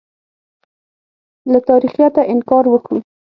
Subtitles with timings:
[1.51, 2.99] له تاریخیته انکار وکوو.